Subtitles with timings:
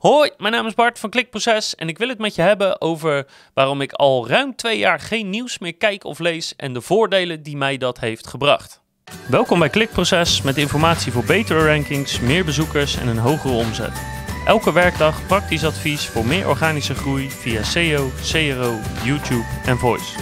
[0.00, 3.26] Hoi, mijn naam is Bart van Klikproces en ik wil het met je hebben over
[3.54, 7.42] waarom ik al ruim twee jaar geen nieuws meer kijk of lees en de voordelen
[7.42, 8.80] die mij dat heeft gebracht.
[9.28, 14.02] Welkom bij Klikproces met informatie voor betere rankings, meer bezoekers en een hogere omzet.
[14.46, 20.18] Elke werkdag praktisch advies voor meer organische groei via SEO, CRO, YouTube en Voice.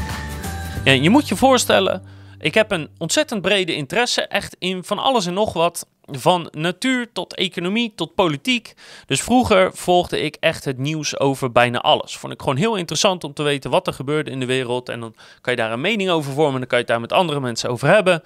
[0.84, 2.02] Ja, je moet je voorstellen,
[2.38, 7.12] ik heb een ontzettend brede interesse echt in van alles en nog wat van natuur
[7.12, 8.74] tot economie tot politiek.
[9.06, 12.16] Dus vroeger volgde ik echt het nieuws over bijna alles.
[12.16, 14.88] Vond ik gewoon heel interessant om te weten wat er gebeurde in de wereld.
[14.88, 16.52] En dan kan je daar een mening over vormen.
[16.52, 18.22] En dan kan je het daar met andere mensen over hebben.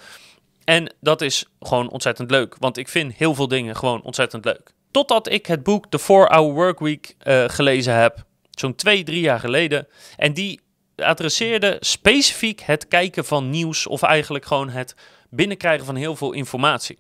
[0.65, 2.57] En dat is gewoon ontzettend leuk.
[2.59, 4.73] Want ik vind heel veel dingen gewoon ontzettend leuk.
[4.91, 8.25] Totdat ik het boek The 4-Hour Workweek uh, gelezen heb.
[8.51, 9.87] Zo'n twee, drie jaar geleden.
[10.17, 10.61] En die
[10.97, 13.87] adresseerde specifiek het kijken van nieuws.
[13.87, 14.95] Of eigenlijk gewoon het
[15.31, 16.99] binnenkrijgen van heel veel informatie.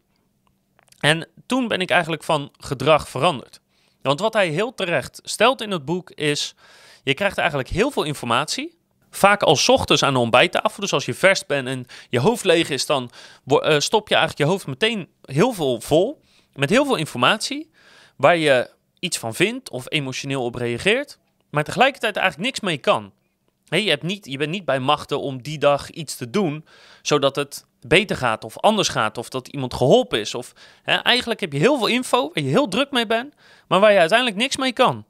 [1.02, 3.60] En toen ben ik eigenlijk van gedrag veranderd.
[4.02, 6.54] Want wat hij heel terecht stelt in het boek is:
[7.02, 8.78] je krijgt eigenlijk heel veel informatie.
[9.10, 10.80] Vaak al ochtends aan de ontbijttafel.
[10.80, 13.10] Dus als je vers bent en je hoofd leeg is, dan
[13.46, 16.20] uh, stop je eigenlijk je hoofd meteen heel veel vol.
[16.54, 17.70] Met heel veel informatie.
[18.16, 21.18] Waar je iets van vindt of emotioneel op reageert.
[21.50, 23.12] Maar tegelijkertijd eigenlijk niks mee kan.
[23.80, 26.64] Je, niet, je bent niet bij machten om die dag iets te doen,
[27.02, 30.34] zodat het beter gaat of anders gaat of dat iemand geholpen is.
[30.34, 33.34] Of hè, eigenlijk heb je heel veel info waar je heel druk mee bent,
[33.68, 35.04] maar waar je uiteindelijk niks mee kan.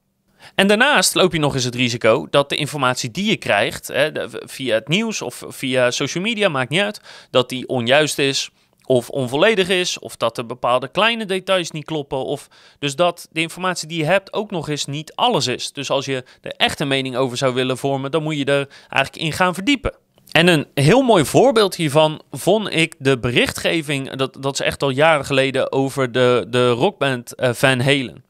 [0.54, 4.10] En daarnaast loop je nog eens het risico dat de informatie die je krijgt, hè,
[4.28, 8.50] via het nieuws of via social media, maakt niet uit, dat die onjuist is
[8.92, 12.48] of onvolledig is, of dat er bepaalde kleine details niet kloppen, of
[12.78, 15.72] dus dat de informatie die je hebt ook nog eens niet alles is.
[15.72, 18.68] Dus als je er echt een mening over zou willen vormen, dan moet je er
[18.88, 19.94] eigenlijk in gaan verdiepen.
[20.32, 24.90] En een heel mooi voorbeeld hiervan vond ik de berichtgeving, dat, dat is echt al
[24.90, 28.24] jaren geleden, over de, de rockband uh, Van Halen.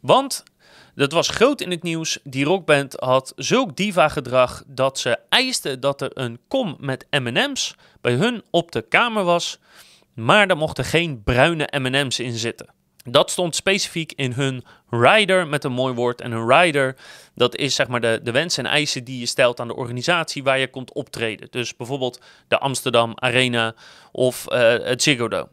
[0.00, 0.44] Want
[0.94, 2.18] dat was groot in het nieuws.
[2.24, 8.12] Die rockband had zulk diva-gedrag dat ze eisten dat er een kom met M&M's bij
[8.12, 9.58] hun op de kamer was.
[10.14, 12.72] Maar er mochten geen bruine M&M's in zitten.
[13.10, 16.20] Dat stond specifiek in hun rider met een mooi woord.
[16.20, 16.96] En een rider,
[17.34, 20.42] dat is zeg maar de, de wensen en eisen die je stelt aan de organisatie
[20.42, 21.48] waar je komt optreden.
[21.50, 23.74] Dus bijvoorbeeld de Amsterdam Arena
[24.12, 25.48] of uh, het Ziggo Dome.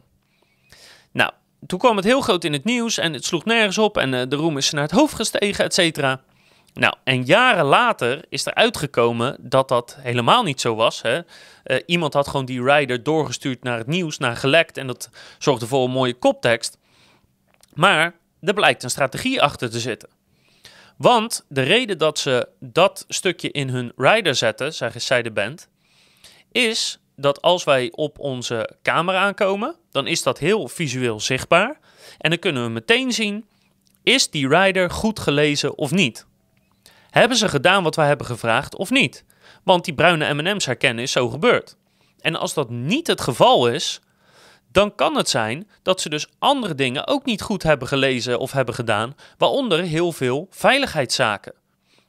[1.12, 1.30] Nou,
[1.66, 4.22] toen kwam het heel groot in het nieuws en het sloeg nergens op en uh,
[4.28, 6.20] de roem is naar het hoofd gestegen, et cetera.
[6.74, 11.02] Nou, en jaren later is er uitgekomen dat dat helemaal niet zo was.
[11.02, 11.16] Hè?
[11.64, 15.66] Uh, iemand had gewoon die rider doorgestuurd naar het nieuws, naar gelekt en dat zorgde
[15.66, 16.78] voor een mooie koptekst.
[17.74, 20.08] Maar er blijkt een strategie achter te zitten.
[20.96, 25.68] Want de reden dat ze dat stukje in hun rider zetten, zei de band,
[26.52, 31.78] is dat als wij op onze camera aankomen, dan is dat heel visueel zichtbaar.
[32.18, 33.44] En dan kunnen we meteen zien,
[34.02, 36.26] is die rider goed gelezen of niet?
[37.12, 39.24] Hebben ze gedaan wat wij hebben gevraagd of niet?
[39.64, 41.76] Want die bruine M&M's herkennen is zo gebeurd.
[42.20, 44.00] En als dat niet het geval is,
[44.70, 48.52] dan kan het zijn dat ze dus andere dingen ook niet goed hebben gelezen of
[48.52, 51.54] hebben gedaan, waaronder heel veel veiligheidszaken.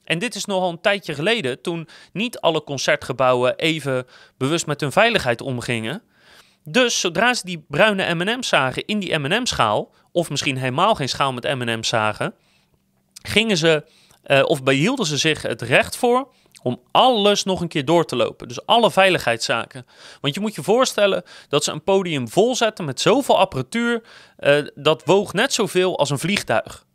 [0.03, 4.06] En dit is nogal een tijdje geleden, toen niet alle concertgebouwen even
[4.38, 6.02] bewust met hun veiligheid omgingen.
[6.64, 11.34] Dus zodra ze die bruine M&M's zagen in die M&M-schaal, of misschien helemaal geen schaal
[11.34, 12.34] met M&M's zagen,
[13.22, 13.85] gingen ze,
[14.25, 16.28] uh, of behielden ze zich het recht voor
[16.61, 18.47] om alles nog een keer door te lopen.
[18.47, 19.85] Dus alle veiligheidszaken.
[20.22, 24.03] Want je moet je voorstellen dat ze een podium vol zetten met zoveel apparatuur.
[24.39, 26.85] Uh, dat woog net zoveel als een vliegtuig.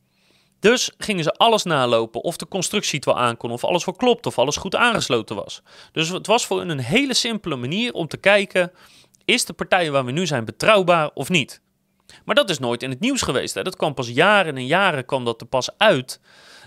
[0.60, 4.26] Dus gingen ze alles nalopen of de constructie het wel aankon, of alles wel klopt,
[4.26, 5.62] of alles goed aangesloten was.
[5.92, 8.72] Dus het was voor hun een hele simpele manier om te kijken:
[9.24, 11.60] is de partij waar we nu zijn betrouwbaar of niet?
[12.24, 13.54] Maar dat is nooit in het nieuws geweest.
[13.54, 13.62] Hè?
[13.62, 16.20] Dat kwam pas jaren en jaren kwam dat er pas uit.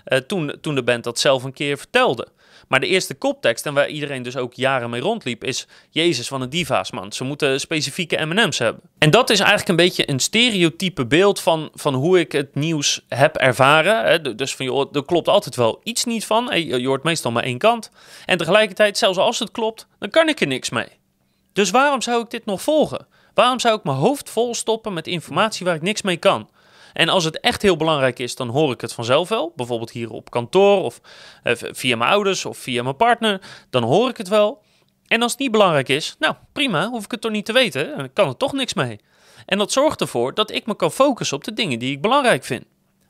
[0.06, 2.28] Uh, toen, toen de band dat zelf een keer vertelde.
[2.68, 6.40] Maar de eerste koptekst, en waar iedereen dus ook jaren mee rondliep, is Jezus van
[6.40, 7.12] de diva's, man.
[7.12, 8.82] Ze moeten specifieke M&M's hebben.
[8.98, 13.06] En dat is eigenlijk een beetje een stereotype beeld van, van hoe ik het nieuws
[13.08, 14.04] heb ervaren.
[14.04, 14.36] Hè.
[14.36, 16.66] Dus van, joh, er klopt altijd wel iets niet van.
[16.68, 17.92] Je hoort meestal maar één kant.
[18.26, 20.88] En tegelijkertijd, zelfs als het klopt, dan kan ik er niks mee.
[21.54, 23.08] Dus waarom zou ik dit nog volgen?
[23.34, 26.50] Waarom zou ik mijn hoofd vol stoppen met informatie waar ik niks mee kan?
[26.94, 29.54] En als het echt heel belangrijk is, dan hoor ik het vanzelf wel.
[29.56, 31.02] Bijvoorbeeld hier op kantoor of
[31.44, 33.42] eh, via mijn ouders of via mijn partner.
[33.70, 34.62] Dan hoor ik het wel.
[35.08, 37.98] En als het niet belangrijk is, nou prima, hoef ik het toch niet te weten.
[37.98, 39.00] Dan kan er toch niks mee.
[39.46, 42.44] En dat zorgt ervoor dat ik me kan focussen op de dingen die ik belangrijk
[42.44, 42.66] vind.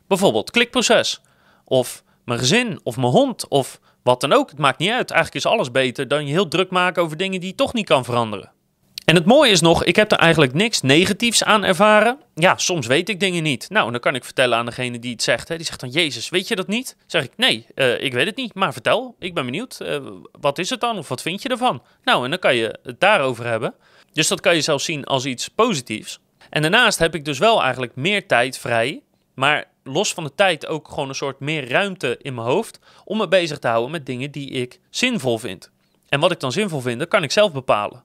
[0.08, 1.22] Bijvoorbeeld klikproces.
[1.66, 4.50] Of mijn gezin of mijn hond of wat dan ook.
[4.50, 5.12] Het maakt niet uit.
[5.12, 7.86] Eigenlijk is alles beter dan je heel druk maken over dingen die je toch niet
[7.86, 8.52] kan veranderen.
[9.12, 12.20] En het mooie is nog, ik heb er eigenlijk niks negatiefs aan ervaren.
[12.36, 13.70] Ja, soms weet ik dingen niet.
[13.70, 15.48] Nou, dan kan ik vertellen aan degene die het zegt.
[15.48, 15.56] Hè.
[15.56, 16.96] Die zegt dan, Jezus, weet je dat niet?
[17.06, 18.54] Zeg ik, nee, uh, ik weet het niet.
[18.54, 19.80] Maar vertel, ik ben benieuwd.
[19.82, 19.98] Uh,
[20.32, 20.98] wat is het dan?
[20.98, 21.82] Of wat vind je ervan?
[22.04, 23.74] Nou, en dan kan je het daarover hebben.
[24.14, 26.20] Dus dat kan je zelfs zien als iets positiefs.
[26.50, 29.02] En daarnaast heb ik dus wel eigenlijk meer tijd vrij.
[29.34, 32.80] Maar los van de tijd ook gewoon een soort meer ruimte in mijn hoofd.
[33.06, 35.72] Om me bezig te houden met dingen die ik zinvol vind.
[36.10, 38.04] En wat ik dan zinvol vind, dat kan ik zelf bepalen.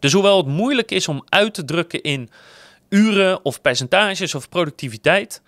[0.00, 2.30] Dus hoewel het moeilijk is om uit te drukken in
[2.88, 5.42] uren of percentages of productiviteit,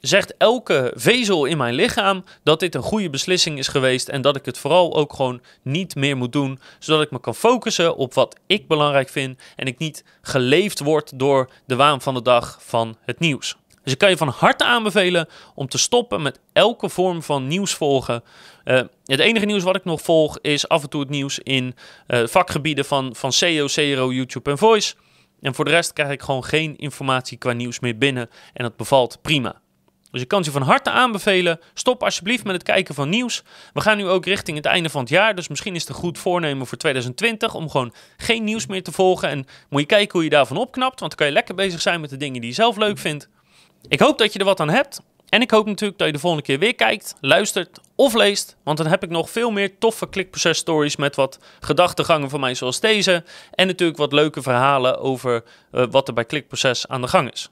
[0.00, 4.36] zegt elke vezel in mijn lichaam dat dit een goede beslissing is geweest en dat
[4.36, 8.14] ik het vooral ook gewoon niet meer moet doen, zodat ik me kan focussen op
[8.14, 12.58] wat ik belangrijk vind en ik niet geleefd word door de waan van de dag
[12.60, 13.56] van het nieuws.
[13.86, 17.74] Dus ik kan je van harte aanbevelen om te stoppen met elke vorm van nieuws
[17.74, 18.24] volgen.
[18.64, 21.74] Uh, het enige nieuws wat ik nog volg is af en toe het nieuws in
[22.08, 24.94] uh, vakgebieden van, van SEO, CRO, YouTube en Voice.
[25.40, 28.76] En voor de rest krijg ik gewoon geen informatie qua nieuws meer binnen en dat
[28.76, 29.60] bevalt prima.
[30.10, 33.42] Dus ik kan je van harte aanbevelen, stop alsjeblieft met het kijken van nieuws.
[33.72, 35.94] We gaan nu ook richting het einde van het jaar, dus misschien is het een
[35.94, 39.28] goed voornemen voor 2020 om gewoon geen nieuws meer te volgen.
[39.28, 42.00] En moet je kijken hoe je daarvan opknapt, want dan kan je lekker bezig zijn
[42.00, 43.28] met de dingen die je zelf leuk vindt.
[43.88, 45.00] Ik hoop dat je er wat aan hebt.
[45.28, 48.56] En ik hoop natuurlijk dat je de volgende keer weer kijkt, luistert of leest.
[48.62, 52.54] Want dan heb ik nog veel meer toffe klikproces stories met wat gedachtegangen van mij
[52.54, 53.24] zoals deze.
[53.50, 57.50] En natuurlijk wat leuke verhalen over uh, wat er bij klikproces aan de gang is.